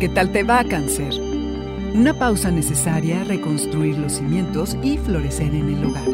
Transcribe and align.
¿Qué 0.00 0.08
tal 0.08 0.32
te 0.32 0.44
va, 0.44 0.64
cáncer? 0.64 1.12
Una 1.94 2.18
pausa 2.18 2.50
necesaria 2.50 3.22
reconstruir 3.22 3.98
los 3.98 4.14
cimientos 4.14 4.74
y 4.82 4.96
florecer 4.96 5.54
en 5.54 5.68
el 5.68 5.84
hogar. 5.84 6.08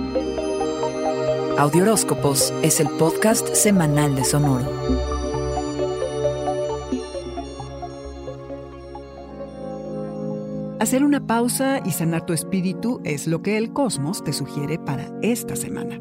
Audioróscopos 1.56 2.52
es 2.62 2.80
el 2.80 2.88
podcast 2.98 3.54
semanal 3.54 4.16
de 4.16 4.24
Sonoro. 4.24 4.69
Hacer 10.80 11.04
una 11.04 11.24
pausa 11.24 11.80
y 11.84 11.92
sanar 11.92 12.26
tu 12.26 12.32
espíritu 12.32 13.00
es 13.04 13.28
lo 13.28 13.40
que 13.40 13.56
el 13.56 13.72
cosmos 13.72 14.24
te 14.24 14.32
sugiere 14.32 14.80
para 14.80 15.12
esta 15.22 15.54
semana. 15.54 16.00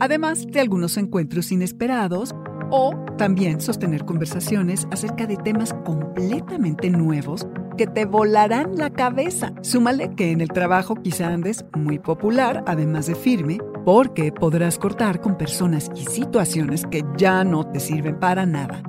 Además 0.00 0.44
de 0.48 0.58
algunos 0.58 0.96
encuentros 0.96 1.52
inesperados 1.52 2.34
o 2.72 2.94
también 3.18 3.60
sostener 3.60 4.06
conversaciones 4.06 4.88
acerca 4.90 5.26
de 5.26 5.36
temas 5.36 5.74
completamente 5.84 6.88
nuevos 6.88 7.46
que 7.76 7.86
te 7.86 8.06
volarán 8.06 8.76
la 8.76 8.88
cabeza. 8.90 9.52
Súmale 9.60 10.14
que 10.14 10.30
en 10.30 10.40
el 10.40 10.48
trabajo 10.48 10.94
quizá 10.94 11.28
andes 11.28 11.66
muy 11.76 11.98
popular, 11.98 12.64
además 12.66 13.06
de 13.06 13.14
firme, 13.14 13.58
porque 13.84 14.32
podrás 14.32 14.78
cortar 14.78 15.20
con 15.20 15.36
personas 15.36 15.90
y 15.94 16.06
situaciones 16.06 16.86
que 16.86 17.04
ya 17.18 17.44
no 17.44 17.66
te 17.66 17.78
sirven 17.78 18.18
para 18.18 18.46
nada. 18.46 18.82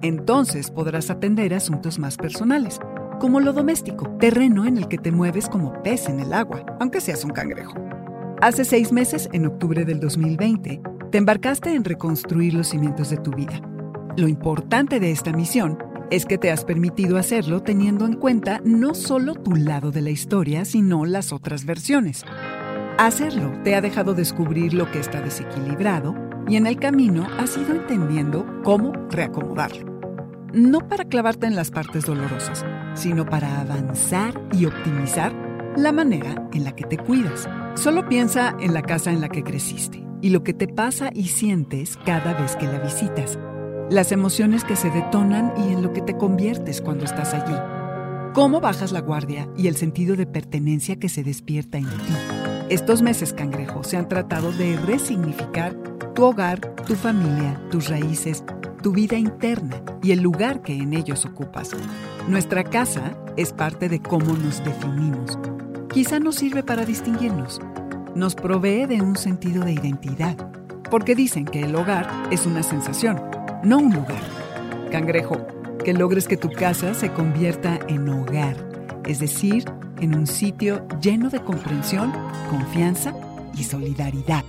Entonces 0.00 0.70
podrás 0.70 1.10
atender 1.10 1.52
asuntos 1.52 1.98
más 1.98 2.16
personales, 2.16 2.80
como 3.20 3.40
lo 3.40 3.52
doméstico, 3.52 4.08
terreno 4.18 4.64
en 4.64 4.78
el 4.78 4.88
que 4.88 4.96
te 4.96 5.12
mueves 5.12 5.50
como 5.50 5.82
pez 5.82 6.08
en 6.08 6.20
el 6.20 6.32
agua, 6.32 6.64
aunque 6.80 7.02
seas 7.02 7.24
un 7.24 7.30
cangrejo. 7.32 7.74
Hace 8.40 8.64
seis 8.64 8.90
meses, 8.90 9.28
en 9.32 9.46
octubre 9.46 9.84
del 9.84 10.00
2020, 10.00 10.80
te 11.10 11.18
embarcaste 11.18 11.74
en 11.74 11.84
reconstruir 11.84 12.54
los 12.54 12.68
cimientos 12.68 13.10
de 13.10 13.16
tu 13.16 13.30
vida. 13.30 13.60
Lo 14.16 14.28
importante 14.28 15.00
de 15.00 15.10
esta 15.10 15.32
misión 15.32 15.78
es 16.10 16.26
que 16.26 16.38
te 16.38 16.50
has 16.50 16.64
permitido 16.64 17.18
hacerlo 17.18 17.62
teniendo 17.62 18.06
en 18.06 18.14
cuenta 18.14 18.60
no 18.64 18.94
solo 18.94 19.34
tu 19.34 19.56
lado 19.56 19.90
de 19.90 20.02
la 20.02 20.10
historia, 20.10 20.64
sino 20.64 21.04
las 21.04 21.32
otras 21.32 21.64
versiones. 21.64 22.24
Hacerlo 22.98 23.52
te 23.62 23.74
ha 23.74 23.80
dejado 23.80 24.14
descubrir 24.14 24.74
lo 24.74 24.90
que 24.90 24.98
está 24.98 25.20
desequilibrado 25.20 26.14
y 26.48 26.56
en 26.56 26.66
el 26.66 26.78
camino 26.78 27.26
has 27.38 27.56
ido 27.56 27.74
entendiendo 27.74 28.46
cómo 28.64 28.92
reacomodarlo. 29.10 29.98
No 30.52 30.88
para 30.88 31.04
clavarte 31.04 31.46
en 31.46 31.54
las 31.54 31.70
partes 31.70 32.06
dolorosas, 32.06 32.64
sino 32.94 33.26
para 33.26 33.60
avanzar 33.60 34.34
y 34.52 34.64
optimizar 34.64 35.32
la 35.76 35.92
manera 35.92 36.48
en 36.52 36.64
la 36.64 36.74
que 36.74 36.84
te 36.84 36.96
cuidas. 36.96 37.48
Solo 37.74 38.08
piensa 38.08 38.56
en 38.58 38.74
la 38.74 38.82
casa 38.82 39.12
en 39.12 39.20
la 39.20 39.28
que 39.28 39.44
creciste 39.44 40.07
y 40.20 40.30
lo 40.30 40.42
que 40.42 40.54
te 40.54 40.68
pasa 40.68 41.10
y 41.14 41.28
sientes 41.28 41.98
cada 42.04 42.34
vez 42.34 42.56
que 42.56 42.66
la 42.66 42.78
visitas 42.78 43.38
las 43.90 44.12
emociones 44.12 44.64
que 44.64 44.76
se 44.76 44.90
detonan 44.90 45.52
y 45.56 45.72
en 45.72 45.82
lo 45.82 45.92
que 45.92 46.02
te 46.02 46.16
conviertes 46.16 46.82
cuando 46.82 47.04
estás 47.04 47.32
allí. 47.32 47.54
Cómo 48.34 48.60
bajas 48.60 48.92
la 48.92 49.00
guardia 49.00 49.48
y 49.56 49.66
el 49.66 49.76
sentido 49.76 50.14
de 50.14 50.26
pertenencia 50.26 50.96
que 50.96 51.08
se 51.08 51.24
despierta 51.24 51.78
en 51.78 51.86
ti. 51.86 52.14
Estos 52.68 53.00
meses, 53.00 53.32
cangrejo, 53.32 53.82
se 53.82 53.96
han 53.96 54.08
tratado 54.08 54.52
de 54.52 54.76
resignificar 54.76 55.74
tu 56.14 56.24
hogar, 56.24 56.60
tu 56.86 56.94
familia, 56.96 57.58
tus 57.70 57.88
raíces, 57.88 58.44
tu 58.82 58.92
vida 58.92 59.16
interna 59.16 59.82
y 60.02 60.12
el 60.12 60.20
lugar 60.20 60.60
que 60.60 60.74
en 60.74 60.92
ellos 60.92 61.24
ocupas. 61.24 61.70
Nuestra 62.28 62.64
casa 62.64 63.16
es 63.38 63.54
parte 63.54 63.88
de 63.88 64.00
cómo 64.00 64.34
nos 64.36 64.62
definimos. 64.62 65.38
Quizá 65.90 66.20
nos 66.20 66.36
sirve 66.36 66.62
para 66.62 66.84
distinguirnos. 66.84 67.60
Nos 68.18 68.34
provee 68.34 68.86
de 68.86 69.00
un 69.00 69.14
sentido 69.14 69.64
de 69.64 69.74
identidad, 69.74 70.36
porque 70.90 71.14
dicen 71.14 71.44
que 71.44 71.62
el 71.62 71.76
hogar 71.76 72.10
es 72.32 72.46
una 72.46 72.64
sensación 72.64 73.20
no 73.62 73.78
un 73.78 73.94
lugar. 73.94 74.20
Cangrejo, 74.90 75.46
que 75.84 75.94
logres 75.94 76.26
que 76.26 76.36
tu 76.36 76.50
casa 76.50 76.94
se 76.94 77.12
convierta 77.12 77.78
en 77.86 78.08
hogar, 78.08 78.56
es 79.06 79.20
decir, 79.20 79.66
en 80.00 80.16
un 80.16 80.26
sitio 80.26 80.84
lleno 81.00 81.30
de 81.30 81.38
comprensión, 81.44 82.12
confianza 82.50 83.14
y 83.56 83.62
solidaridad. 83.62 84.44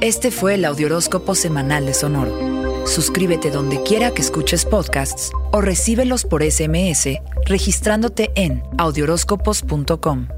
Este 0.00 0.30
fue 0.30 0.54
el 0.54 0.64
Audioróscopo 0.64 1.34
Semanal 1.34 1.86
de 1.86 1.94
Sonoro. 1.94 2.86
Suscríbete 2.86 3.50
donde 3.50 3.82
quiera 3.82 4.12
que 4.12 4.22
escuches 4.22 4.64
podcasts 4.64 5.32
o 5.50 5.60
recíbelos 5.60 6.24
por 6.24 6.44
SMS 6.44 7.18
registrándote 7.46 8.30
en 8.36 8.62
audioróscopos.com. 8.78 10.28